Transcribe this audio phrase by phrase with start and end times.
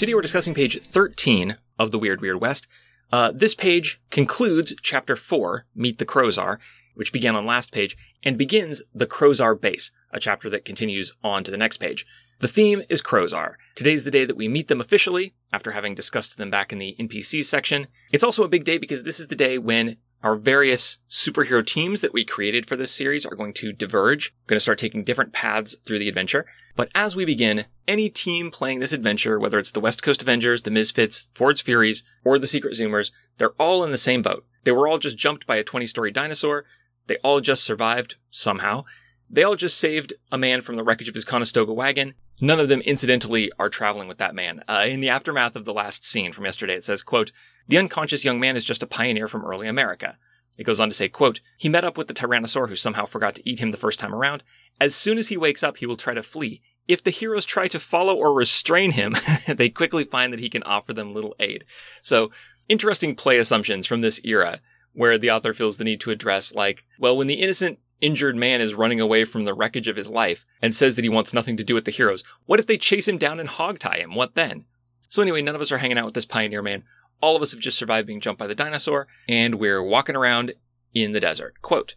[0.00, 2.66] Today we're discussing page 13 of The Weird Weird West.
[3.12, 6.56] Uh, this page concludes chapter 4, Meet the Crozar,
[6.94, 11.44] which began on last page, and begins the Crozar base, a chapter that continues on
[11.44, 12.06] to the next page.
[12.38, 13.56] The theme is Crozar.
[13.74, 16.96] Today's the day that we meet them officially, after having discussed them back in the
[16.98, 17.86] NPC section.
[18.10, 22.00] It's also a big day because this is the day when our various superhero teams
[22.00, 25.34] that we created for this series are going to diverge, going to start taking different
[25.34, 26.46] paths through the adventure.
[26.76, 30.62] But as we begin, any team playing this adventure, whether it's the West Coast Avengers,
[30.62, 34.44] the Misfits, Ford's Furies, or the Secret Zoomers, they're all in the same boat.
[34.64, 36.64] They were all just jumped by a 20 story dinosaur.
[37.06, 38.84] They all just survived somehow.
[39.28, 42.14] They all just saved a man from the wreckage of his Conestoga wagon.
[42.40, 44.64] None of them, incidentally, are traveling with that man.
[44.68, 47.30] Uh, in the aftermath of the last scene from yesterday, it says, quote,
[47.68, 50.16] the unconscious young man is just a pioneer from early America.
[50.60, 53.34] It goes on to say, quote, he met up with the Tyrannosaur who somehow forgot
[53.36, 54.42] to eat him the first time around.
[54.78, 56.60] As soon as he wakes up, he will try to flee.
[56.86, 59.16] If the heroes try to follow or restrain him,
[59.48, 61.64] they quickly find that he can offer them little aid.
[62.02, 62.30] So,
[62.68, 64.60] interesting play assumptions from this era
[64.92, 68.60] where the author feels the need to address, like, well, when the innocent injured man
[68.60, 71.56] is running away from the wreckage of his life and says that he wants nothing
[71.56, 74.14] to do with the heroes, what if they chase him down and hogtie him?
[74.14, 74.66] What then?
[75.08, 76.84] So anyway, none of us are hanging out with this pioneer man.
[77.20, 80.52] All of us have just survived being jumped by the dinosaur, and we're walking around
[80.94, 81.54] in the desert.
[81.62, 81.94] Quote,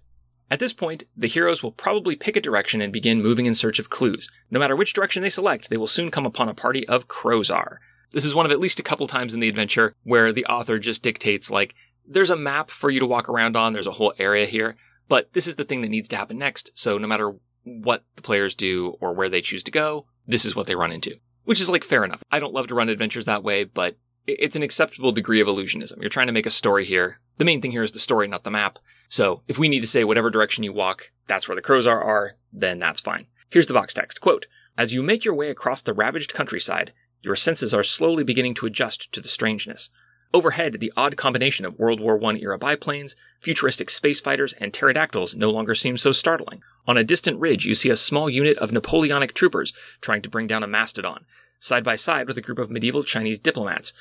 [0.51, 3.79] at this point, the heroes will probably pick a direction and begin moving in search
[3.79, 4.29] of clues.
[4.51, 7.77] No matter which direction they select, they will soon come upon a party of Crozar.
[8.11, 10.77] This is one of at least a couple times in the adventure where the author
[10.77, 11.73] just dictates, like,
[12.05, 14.75] there's a map for you to walk around on, there's a whole area here,
[15.07, 17.33] but this is the thing that needs to happen next, so no matter
[17.63, 20.91] what the players do or where they choose to go, this is what they run
[20.91, 21.15] into.
[21.45, 22.21] Which is like fair enough.
[22.31, 23.97] I don't love to run adventures that way, but
[24.27, 25.99] it's an acceptable degree of illusionism.
[25.99, 27.19] You're trying to make a story here.
[27.37, 28.79] The main thing here is the story, not the map.
[29.09, 32.35] So if we need to say whatever direction you walk, that's where the Crozar are,
[32.51, 33.27] then that's fine.
[33.49, 34.21] Here's the box text.
[34.21, 34.45] Quote,
[34.77, 38.65] As you make your way across the ravaged countryside, your senses are slowly beginning to
[38.65, 39.89] adjust to the strangeness.
[40.33, 45.35] Overhead, the odd combination of World War I era biplanes, futuristic space fighters, and pterodactyls
[45.35, 46.63] no longer seems so startling.
[46.87, 50.47] On a distant ridge, you see a small unit of Napoleonic troopers trying to bring
[50.47, 51.25] down a mastodon
[51.63, 53.93] side by side with a group of medieval Chinese diplomats.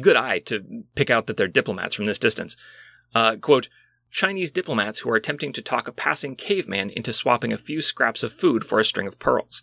[0.00, 2.56] Good eye to pick out that they're diplomats from this distance.
[3.12, 3.68] Uh, quote,
[4.10, 8.22] Chinese diplomats who are attempting to talk a passing caveman into swapping a few scraps
[8.22, 9.62] of food for a string of pearls.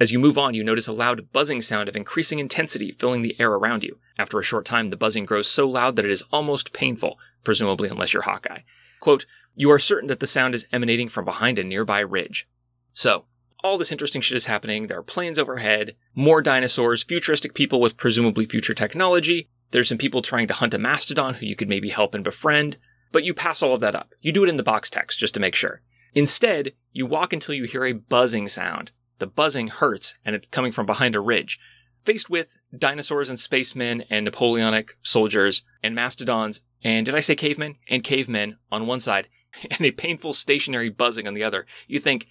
[0.00, 3.36] As you move on, you notice a loud buzzing sound of increasing intensity filling the
[3.38, 3.98] air around you.
[4.18, 7.88] After a short time, the buzzing grows so loud that it is almost painful, presumably
[7.88, 8.62] unless you're Hawkeye.
[8.98, 12.48] Quote, you are certain that the sound is emanating from behind a nearby ridge.
[12.92, 13.26] So,
[13.62, 14.86] all this interesting shit is happening.
[14.86, 19.48] There are planes overhead, more dinosaurs, futuristic people with presumably future technology.
[19.70, 22.76] There's some people trying to hunt a mastodon who you could maybe help and befriend,
[23.10, 24.10] but you pass all of that up.
[24.20, 25.80] You do it in the box text just to make sure.
[26.14, 28.90] Instead, you walk until you hear a buzzing sound.
[29.18, 31.58] The buzzing hurts and it's coming from behind a ridge.
[32.04, 37.76] Faced with dinosaurs and spacemen and Napoleonic soldiers and mastodons and did I say cavemen?
[37.88, 39.28] And cavemen on one side
[39.70, 42.26] and a painful stationary buzzing on the other, you think,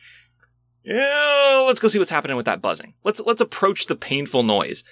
[0.84, 2.94] yeah, let's go see what's happening with that buzzing.
[3.04, 4.84] Let's, let's approach the painful noise.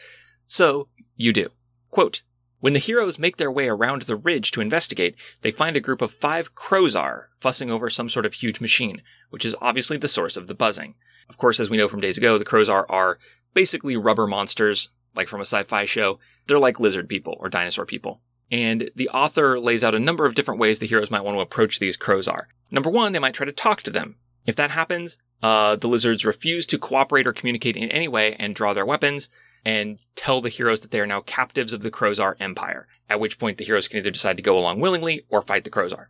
[0.47, 1.49] So, you do.
[1.91, 2.23] Quote,
[2.59, 6.01] when the heroes make their way around the ridge to investigate, they find a group
[6.01, 10.35] of five Crozar fussing over some sort of huge machine, which is obviously the source
[10.35, 10.95] of the buzzing.
[11.29, 13.17] Of course, as we know from days ago, the Crozar are
[13.53, 16.19] basically rubber monsters, like from a sci-fi show.
[16.47, 18.21] They're like lizard people or dinosaur people.
[18.51, 21.41] And the author lays out a number of different ways the heroes might want to
[21.41, 22.45] approach these Crozar.
[22.71, 24.17] Number one, they might try to talk to them.
[24.45, 28.55] If that happens, uh, the lizards refuse to cooperate or communicate in any way and
[28.55, 29.29] draw their weapons
[29.65, 33.39] and tell the heroes that they are now captives of the Crozar Empire, at which
[33.39, 36.07] point the heroes can either decide to go along willingly or fight the Crozar.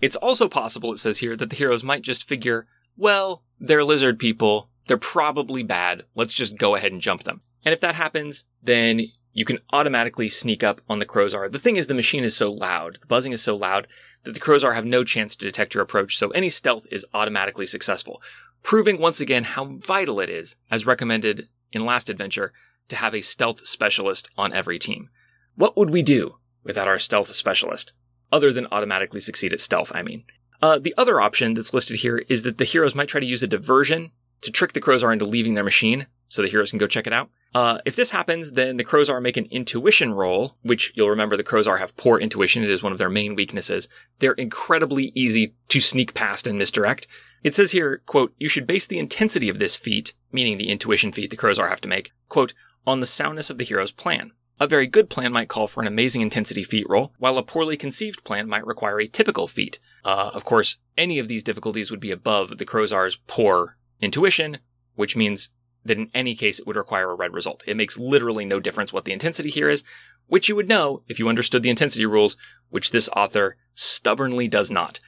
[0.00, 2.66] It's also possible, it says here, that the heroes might just figure,
[2.96, 7.42] well, they're lizard people, they're probably bad, let's just go ahead and jump them.
[7.64, 11.50] And if that happens, then you can automatically sneak up on the Crozar.
[11.52, 13.86] The thing is, the machine is so loud, the buzzing is so loud,
[14.24, 17.66] that the Crozar have no chance to detect your approach, so any stealth is automatically
[17.66, 18.20] successful,
[18.62, 22.52] proving once again how vital it is, as recommended in last adventure,
[22.88, 25.08] to have a stealth specialist on every team.
[25.54, 27.92] What would we do without our stealth specialist?
[28.32, 30.24] Other than automatically succeed at stealth, I mean.
[30.62, 33.42] Uh, the other option that's listed here is that the heroes might try to use
[33.42, 34.12] a diversion
[34.42, 37.12] to trick the Crozar into leaving their machine, so the heroes can go check it
[37.12, 37.28] out.
[37.54, 41.44] Uh, if this happens, then the Crozar make an intuition roll, which you'll remember the
[41.44, 42.62] Crozar have poor intuition.
[42.62, 43.88] It is one of their main weaknesses.
[44.20, 47.06] They're incredibly easy to sneak past and misdirect.
[47.42, 51.12] It says here, quote, you should base the intensity of this feat, meaning the intuition
[51.12, 52.52] feat the Crozar have to make, quote,
[52.86, 54.32] on the soundness of the hero's plan.
[54.58, 57.78] A very good plan might call for an amazing intensity feat roll, while a poorly
[57.78, 59.78] conceived plan might require a typical feat.
[60.04, 64.58] Uh, of course, any of these difficulties would be above the Crozar's poor intuition,
[64.96, 65.48] which means
[65.82, 67.62] that in any case it would require a red result.
[67.66, 69.82] It makes literally no difference what the intensity here is,
[70.26, 72.36] which you would know if you understood the intensity rules,
[72.68, 75.00] which this author stubbornly does not.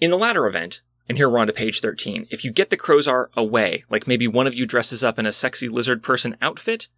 [0.00, 2.76] In the latter event, and here we're on to page 13, if you get the
[2.76, 6.88] Crozar away, like maybe one of you dresses up in a sexy lizard person outfit,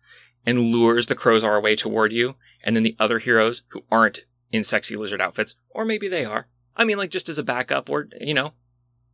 [0.47, 4.65] and lures the Crozar away toward you, and then the other heroes who aren't in
[4.65, 6.47] sexy lizard outfits, or maybe they are.
[6.77, 8.53] I mean, like just as a backup, or, you know,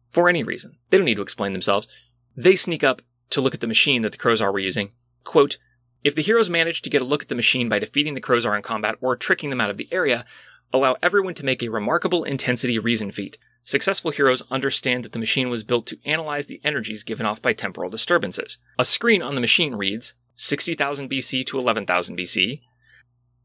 [0.09, 0.77] for any reason.
[0.91, 1.89] They don't need to explain themselves.
[2.37, 4.93] They sneak up to look at the machine that the Crozar were using.
[5.25, 5.59] Quote,
[6.05, 8.55] if the heroes manage to get a look at the machine by defeating the Crozar
[8.55, 10.25] in combat or tricking them out of the area,
[10.73, 13.39] allow everyone to make a remarkable intensity reason feat.
[13.67, 17.55] Successful heroes understand that the machine was built to analyze the energies given off by
[17.55, 18.59] temporal disturbances.
[18.79, 22.61] A screen on the machine reads, 60,000 BC to 11,000 BC,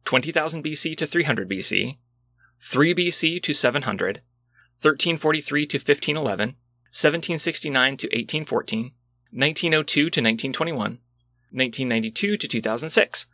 [0.03, 1.97] 20,000 BC to 300 BC,
[2.61, 4.21] 3 BC to 700,
[4.81, 6.49] 1343 to 1511,
[6.89, 8.91] 1769 to 1814,
[9.31, 10.81] 1902 to 1921,
[11.51, 13.25] 1992 to 2006.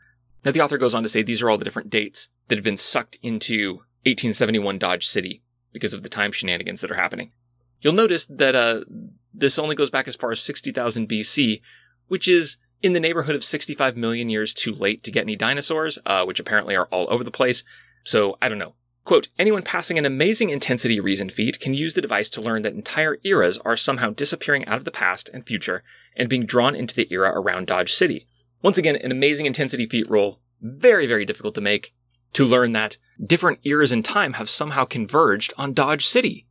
[0.43, 2.63] Now, the author goes on to say these are all the different dates that have
[2.63, 5.41] been sucked into 1871 Dodge City
[5.75, 7.33] because of the time shenanigans that are happening.
[7.81, 8.85] You'll notice that uh,
[9.33, 11.61] this only goes back as far as 60,000 BC,
[12.07, 15.99] which is in the neighborhood of 65 million years too late to get any dinosaurs,
[16.05, 17.65] uh, which apparently are all over the place.
[18.05, 18.75] So I don't know.
[19.03, 22.73] Quote, anyone passing an amazing intensity reason feat can use the device to learn that
[22.73, 25.83] entire eras are somehow disappearing out of the past and future
[26.15, 28.27] and being drawn into the era around Dodge City.
[28.63, 31.93] Once again, an amazing intensity feat roll, very, very difficult to make,
[32.35, 36.45] to learn that different eras in time have somehow converged on Dodge City.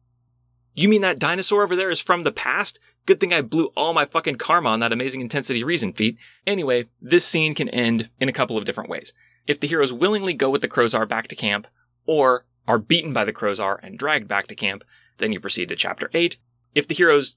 [0.74, 2.78] You mean that dinosaur over there is from the past?
[3.06, 6.16] Good thing I blew all my fucking karma on that amazing intensity reason feat.
[6.46, 9.12] Anyway, this scene can end in a couple of different ways.
[9.46, 11.66] If the heroes willingly go with the Crozar back to camp,
[12.06, 14.84] or are beaten by the Crozar and dragged back to camp,
[15.18, 16.38] then you proceed to chapter 8.
[16.74, 17.36] If the heroes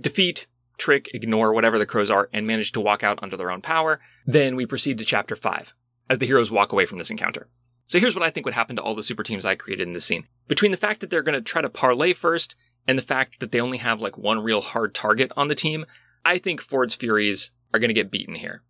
[0.00, 0.46] defeat,
[0.78, 4.54] trick, ignore whatever the Crozar and manage to walk out under their own power, then
[4.54, 5.74] we proceed to chapter 5,
[6.08, 7.48] as the heroes walk away from this encounter.
[7.88, 9.94] So here's what I think would happen to all the super teams I created in
[9.94, 10.26] this scene.
[10.46, 12.54] Between the fact that they're going to try to parlay first
[12.86, 15.86] and the fact that they only have like one real hard target on the team,
[16.24, 18.62] I think Ford's Furies are going to get beaten here.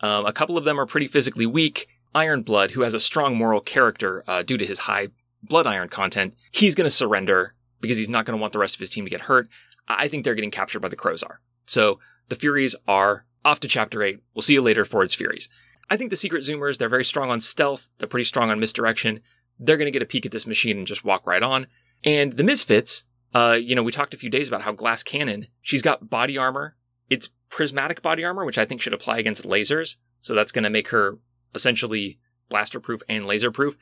[0.00, 1.88] Um, a couple of them are pretty physically weak.
[2.14, 5.08] Iron Blood, who has a strong moral character uh, due to his high
[5.42, 8.74] blood iron content, he's going to surrender because he's not going to want the rest
[8.74, 9.48] of his team to get hurt.
[9.86, 11.36] I think they're getting captured by the Crozar.
[11.66, 11.98] So
[12.28, 14.20] the Furies are off to Chapter 8.
[14.34, 15.48] We'll see you later, Ford's Furies.
[15.90, 17.88] I think the Secret Zoomers, they're very strong on stealth.
[17.98, 19.20] They're pretty strong on misdirection.
[19.58, 21.66] They're going to get a peek at this machine and just walk right on.
[22.04, 23.04] And the Misfits,
[23.34, 26.38] uh, you know, we talked a few days about how Glass Cannon, she's got body
[26.38, 26.76] armor.
[27.10, 29.96] It's prismatic body armor, which I think should apply against lasers.
[30.22, 31.18] So that's going to make her
[31.54, 33.76] essentially blaster proof and laser proof.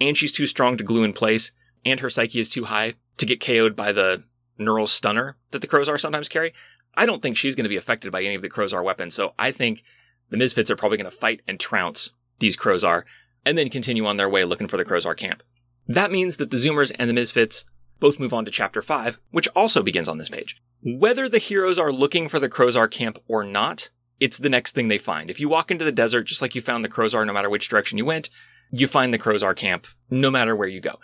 [0.00, 1.52] And she's too strong to glue in place.
[1.84, 4.24] And her psyche is too high to get KO'd by the
[4.58, 6.52] neural stunner that the Crozar sometimes carry.
[6.94, 9.14] I don't think she's going to be affected by any of the Crozar weapons.
[9.14, 9.82] So I think
[10.30, 13.04] the Misfits are probably going to fight and trounce these Crozar
[13.44, 15.42] and then continue on their way looking for the Crozar camp.
[15.86, 17.64] That means that the Zoomers and the Misfits
[18.00, 20.60] both move on to chapter 5, which also begins on this page.
[20.82, 23.88] Whether the heroes are looking for the Crozar camp or not,
[24.20, 25.30] it's the next thing they find.
[25.30, 27.68] If you walk into the desert, just like you found the Crozar no matter which
[27.68, 28.28] direction you went,
[28.70, 30.98] you find the Crozar camp no matter where you go.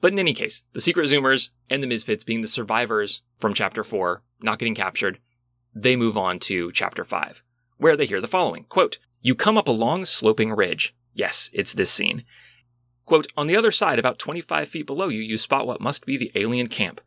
[0.00, 3.84] But in any case, the Secret Zoomers and the Misfits being the survivors from chapter
[3.84, 5.18] 4, not getting captured,
[5.74, 7.42] they move on to chapter 5,
[7.80, 10.94] where they hear the following quote, You come up a long sloping ridge.
[11.14, 12.24] Yes, it's this scene.
[13.06, 16.16] Quote, on the other side, about 25 feet below you, you spot what must be
[16.16, 17.00] the alien camp.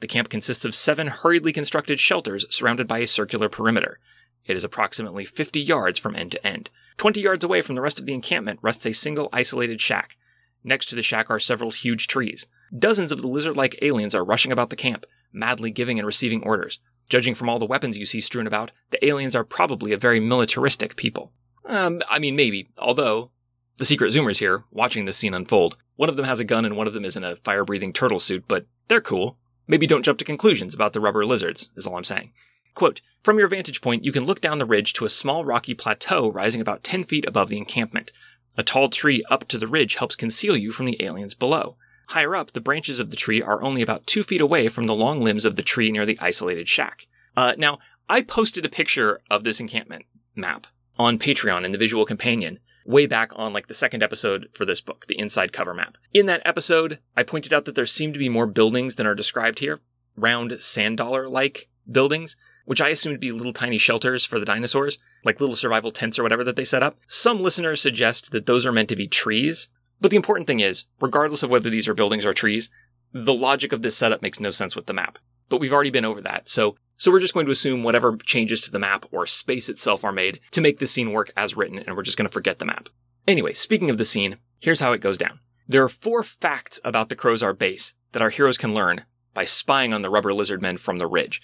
[0.00, 4.00] The camp consists of seven hurriedly constructed shelters surrounded by a circular perimeter.
[4.46, 6.70] It is approximately 50 yards from end to end.
[6.96, 10.16] 20 yards away from the rest of the encampment rests a single isolated shack.
[10.64, 12.46] Next to the shack are several huge trees.
[12.76, 16.42] Dozens of the lizard like aliens are rushing about the camp, madly giving and receiving
[16.42, 16.80] orders.
[17.08, 20.20] Judging from all the weapons you see strewn about, the aliens are probably a very
[20.20, 21.32] militaristic people.
[21.66, 23.30] Um, I mean, maybe, although
[23.76, 25.76] the secret zoomers here, watching this scene unfold.
[25.96, 27.92] One of them has a gun and one of them is in a fire breathing
[27.92, 29.36] turtle suit, but they're cool.
[29.66, 32.32] Maybe don't jump to conclusions about the rubber lizards, is all I'm saying.
[32.74, 35.74] Quote, from your vantage point, you can look down the ridge to a small rocky
[35.74, 38.10] plateau rising about 10 feet above the encampment.
[38.56, 41.76] A tall tree up to the ridge helps conceal you from the aliens below.
[42.08, 44.94] Higher up, the branches of the tree are only about two feet away from the
[44.94, 47.06] long limbs of the tree near the isolated shack.
[47.36, 50.04] Uh, now, I posted a picture of this encampment
[50.36, 50.66] map
[50.98, 54.80] on Patreon in the visual companion way back on like the second episode for this
[54.80, 55.96] book, the inside cover map.
[56.12, 59.14] In that episode, I pointed out that there seem to be more buildings than are
[59.14, 59.80] described here,
[60.16, 64.46] round sand dollar like buildings, which I assume to be little tiny shelters for the
[64.46, 66.98] dinosaurs, like little survival tents or whatever that they set up.
[67.06, 69.68] Some listeners suggest that those are meant to be trees,
[70.04, 72.68] but the important thing is, regardless of whether these are buildings or trees,
[73.14, 75.18] the logic of this setup makes no sense with the map.
[75.48, 78.60] But we've already been over that, so so we're just going to assume whatever changes
[78.60, 81.78] to the map or space itself are made to make the scene work as written,
[81.78, 82.90] and we're just going to forget the map.
[83.26, 85.40] Anyway, speaking of the scene, here's how it goes down.
[85.66, 89.94] There are four facts about the Crozar base that our heroes can learn by spying
[89.94, 91.40] on the rubber lizard men from the ridge.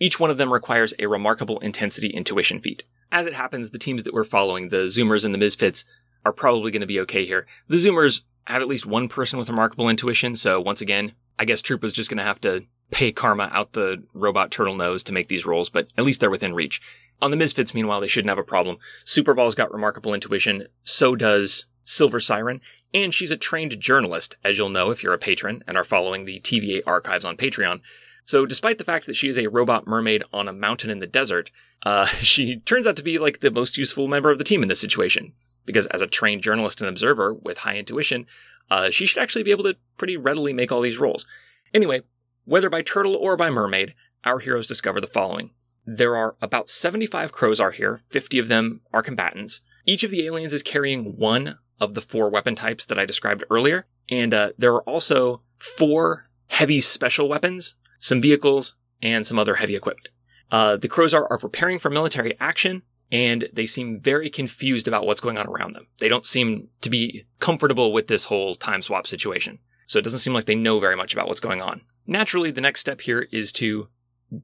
[0.00, 2.84] Each one of them requires a remarkable intensity intuition feat.
[3.12, 5.84] As it happens, the teams that we're following, the Zoomers and the Misfits,
[6.24, 7.46] are probably going to be okay here.
[7.68, 11.62] The Zoomers have at least one person with remarkable intuition, so once again, I guess
[11.62, 15.12] Troop was just going to have to pay Karma out the robot turtle nose to
[15.12, 16.80] make these rolls, but at least they're within reach.
[17.22, 18.76] On the Misfits, meanwhile, they shouldn't have a problem.
[19.04, 22.60] Superball's got remarkable intuition, so does Silver Siren,
[22.92, 26.24] and she's a trained journalist, as you'll know if you're a patron and are following
[26.24, 27.80] the TVA archives on Patreon.
[28.26, 31.06] So, despite the fact that she is a robot mermaid on a mountain in the
[31.06, 31.50] desert,
[31.82, 34.68] uh, she turns out to be like the most useful member of the team in
[34.68, 35.32] this situation.
[35.64, 38.26] Because as a trained journalist and observer with high intuition,
[38.70, 41.26] uh, she should actually be able to pretty readily make all these rolls.
[41.72, 42.02] Anyway,
[42.44, 43.94] whether by turtle or by mermaid,
[44.24, 45.50] our heroes discover the following.
[45.86, 49.60] There are about 75 Crozar here, 50 of them are combatants.
[49.86, 53.44] Each of the aliens is carrying one of the four weapon types that I described
[53.50, 59.56] earlier, and uh, there are also four heavy special weapons, some vehicles, and some other
[59.56, 60.08] heavy equipment.
[60.50, 65.20] Uh, the Crozar are preparing for military action, and they seem very confused about what's
[65.20, 65.86] going on around them.
[65.98, 69.58] They don't seem to be comfortable with this whole time swap situation.
[69.86, 71.82] So it doesn't seem like they know very much about what's going on.
[72.06, 73.88] Naturally, the next step here is to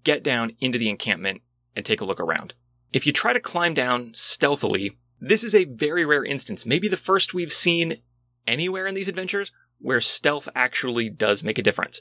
[0.05, 1.43] get down into the encampment
[1.75, 2.55] and take a look around.
[2.93, 6.97] If you try to climb down stealthily, this is a very rare instance, maybe the
[6.97, 7.99] first we've seen
[8.47, 12.01] anywhere in these adventures where stealth actually does make a difference.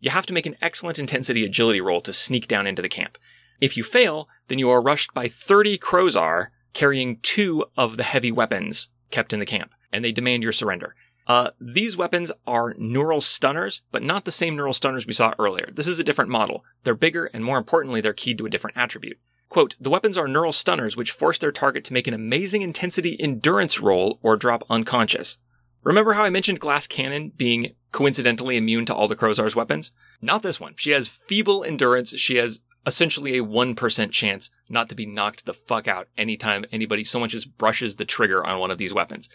[0.00, 3.16] You have to make an excellent intensity agility roll to sneak down into the camp.
[3.60, 8.32] If you fail, then you are rushed by 30 Crozar carrying two of the heavy
[8.32, 10.94] weapons kept in the camp, and they demand your surrender.
[11.26, 15.70] Uh, these weapons are neural stunners, but not the same neural stunners we saw earlier.
[15.72, 16.64] This is a different model.
[16.82, 19.18] They're bigger, and more importantly, they're keyed to a different attribute.
[19.48, 23.16] Quote, the weapons are neural stunners which force their target to make an amazing intensity
[23.18, 25.38] endurance roll or drop unconscious.
[25.84, 29.92] Remember how I mentioned Glass Cannon being coincidentally immune to all the Crozar's weapons?
[30.20, 30.74] Not this one.
[30.76, 32.10] She has feeble endurance.
[32.18, 37.04] She has essentially a 1% chance not to be knocked the fuck out anytime anybody
[37.04, 39.28] so much as brushes the trigger on one of these weapons.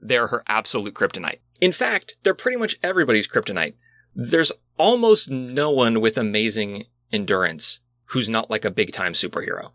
[0.00, 1.38] They're her absolute kryptonite.
[1.60, 3.74] In fact, they're pretty much everybody's kryptonite.
[4.14, 9.70] There's almost no one with amazing endurance who's not like a big time superhero.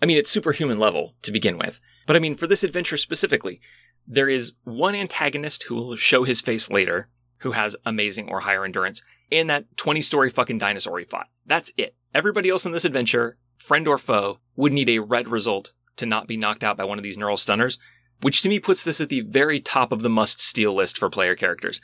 [0.00, 1.80] I mean, it's superhuman level to begin with.
[2.06, 3.60] But I mean, for this adventure specifically,
[4.06, 7.08] there is one antagonist who will show his face later
[7.38, 11.28] who has amazing or higher endurance, and that 20 story fucking dinosaur he fought.
[11.44, 11.96] That's it.
[12.14, 16.26] Everybody else in this adventure, friend or foe, would need a red result to not
[16.26, 17.78] be knocked out by one of these neural stunners,
[18.20, 21.08] which to me puts this at the very top of the must steal list for
[21.08, 21.80] player characters.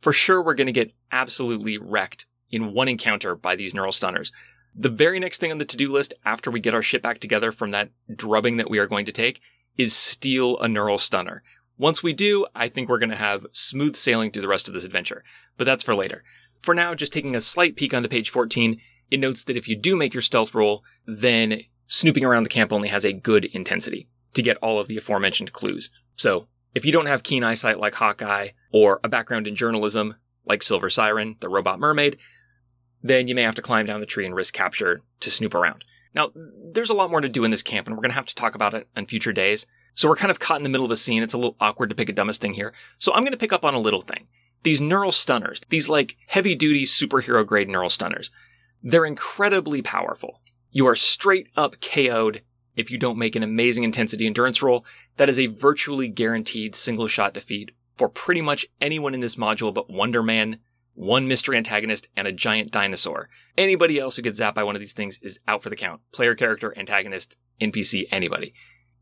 [0.00, 4.32] For sure, we're going to get absolutely wrecked in one encounter by these neural stunners.
[4.74, 7.18] The very next thing on the to do list after we get our shit back
[7.18, 9.40] together from that drubbing that we are going to take
[9.76, 11.42] is steal a neural stunner.
[11.78, 14.74] Once we do, I think we're going to have smooth sailing through the rest of
[14.74, 15.24] this adventure,
[15.56, 16.22] but that's for later.
[16.58, 18.78] For now, just taking a slight peek onto page 14,
[19.10, 22.72] it notes that if you do make your stealth roll, then snooping around the camp
[22.72, 25.90] only has a good intensity to get all of the aforementioned clues.
[26.16, 30.14] So, if you don't have keen eyesight like Hawkeye, or a background in journalism
[30.44, 32.16] like Silver Siren, the robot mermaid,
[33.02, 35.84] then you may have to climb down the tree and risk capture to snoop around.
[36.14, 38.26] Now, there's a lot more to do in this camp, and we're going to have
[38.26, 39.66] to talk about it on future days.
[39.94, 41.22] So we're kind of caught in the middle of a scene.
[41.22, 42.72] It's a little awkward to pick a dumbest thing here.
[42.98, 44.26] So I'm going to pick up on a little thing.
[44.62, 48.30] These neural stunners, these like heavy duty superhero grade neural stunners,
[48.82, 50.40] they're incredibly powerful.
[50.70, 52.42] You are straight up KO'd
[52.76, 54.84] if you don't make an amazing intensity endurance roll,
[55.16, 59.74] that is a virtually guaranteed single shot defeat for pretty much anyone in this module
[59.74, 60.58] but Wonder Man,
[60.94, 63.28] one mystery antagonist, and a giant dinosaur.
[63.58, 66.00] Anybody else who gets zapped by one of these things is out for the count.
[66.12, 68.54] Player character, antagonist, NPC, anybody.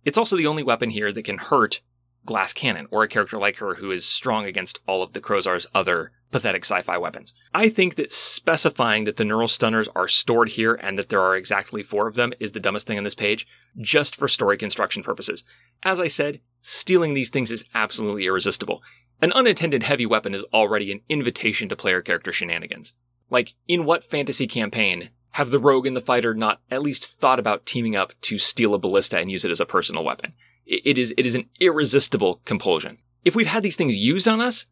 [0.04, 1.80] It's also the only weapon here that can hurt
[2.26, 5.66] Glass Cannon, or a character like her who is strong against all of the Crozar's
[5.74, 7.32] other pathetic sci-fi weapons.
[7.54, 11.36] I think that specifying that the neural stunners are stored here and that there are
[11.36, 13.46] exactly four of them is the dumbest thing on this page,
[13.78, 15.44] just for story construction purposes.
[15.82, 18.82] As I said, stealing these things is absolutely irresistible.
[19.22, 22.92] An unintended heavy weapon is already an invitation to player character shenanigans.
[23.30, 27.38] Like, in what fantasy campaign have the rogue and the fighter not at least thought
[27.38, 30.34] about teaming up to steal a ballista and use it as a personal weapon?
[30.68, 32.98] It is, it is an irresistible compulsion.
[33.24, 34.66] If we've had these things used on us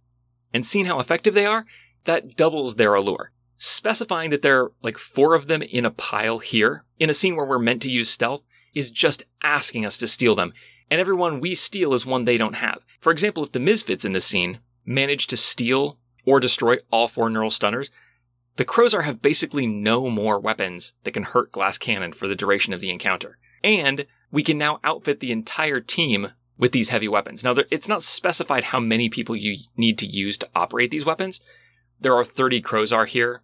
[0.52, 1.64] and seen how effective they are,
[2.04, 3.32] that doubles their allure.
[3.56, 7.34] Specifying that there are like four of them in a pile here, in a scene
[7.34, 10.52] where we're meant to use stealth, is just asking us to steal them.
[10.90, 12.80] And everyone we steal is one they don't have.
[13.00, 17.30] For example, if the Misfits in this scene manage to steal or destroy all four
[17.30, 17.90] neural stunners,
[18.56, 22.74] the Crozar have basically no more weapons that can hurt Glass Cannon for the duration
[22.74, 23.38] of the encounter.
[23.64, 27.44] And we can now outfit the entire team with these heavy weapons.
[27.44, 31.40] Now, it's not specified how many people you need to use to operate these weapons.
[32.00, 33.42] There are 30 Crozar here,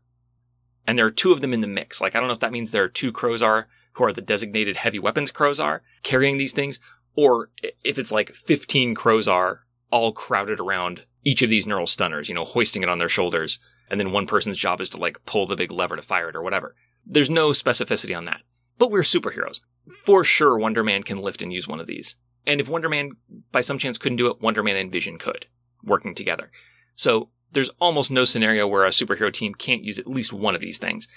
[0.87, 2.01] and there are two of them in the mix.
[2.01, 4.77] Like, I don't know if that means there are two Crozar who are the designated
[4.77, 6.81] heavy weapons Crozar carrying these things,
[7.15, 7.51] or
[7.85, 9.59] if it's like 15 Crozar
[9.91, 13.59] all crowded around each of these neural stunners, you know, hoisting it on their shoulders,
[13.91, 16.37] and then one person's job is to like pull the big lever to fire it
[16.37, 16.75] or whatever.
[17.05, 18.41] There's no specificity on that.
[18.79, 19.61] But we're superheroes.
[20.05, 22.17] For sure, Wonder Man can lift and use one of these.
[22.47, 23.13] And if Wonder Man
[23.51, 25.47] by some chance couldn't do it, Wonder Man and Vision could,
[25.83, 26.51] working together.
[26.95, 30.61] So there's almost no scenario where a superhero team can't use at least one of
[30.61, 31.09] these things.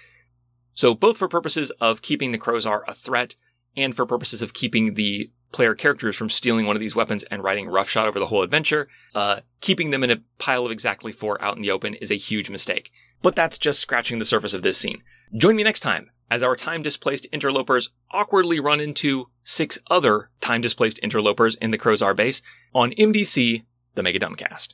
[0.74, 3.36] So both for purposes of keeping the Crozar a threat
[3.78, 7.44] and for purposes of keeping the player characters from stealing one of these weapons and
[7.44, 11.42] riding roughshod over the whole adventure, uh, keeping them in a pile of exactly four
[11.42, 12.92] out in the open is a huge mistake.
[13.22, 15.02] But that's just scratching the surface of this scene.
[15.36, 20.62] Join me next time as our time displaced interlopers awkwardly run into six other time
[20.62, 22.42] displaced interlopers in the Crozar base
[22.74, 23.64] on MDC,
[23.96, 24.74] the Mega Dumbcast.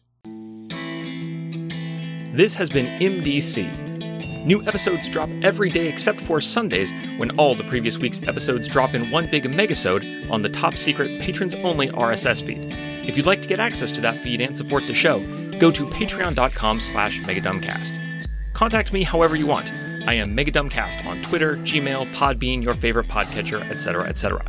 [2.36, 4.46] This has been MDC.
[4.46, 8.94] New episodes drop every day except for Sundays, when all the previous week's episodes drop
[8.94, 12.74] in one big megasode on the top secret patrons only RSS feed.
[13.08, 15.20] If you'd like to get access to that feed and support the show,
[15.60, 18.24] go to patreon.com slash megadumbcast.
[18.54, 19.74] Contact me however you want.
[20.08, 24.46] I am Megadumbcast on Twitter, Gmail, Podbean, your favorite podcatcher, etc., etc.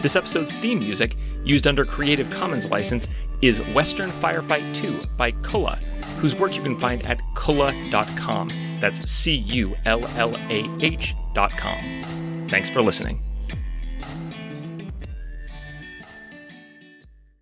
[0.00, 3.08] This episode's theme music, used under Creative Commons license,
[3.42, 5.78] is Western Firefight 2 by Cullah,
[6.18, 8.50] whose work you can find at cullah.com.
[8.80, 12.46] That's C U L L A H.com.
[12.48, 13.22] Thanks for listening.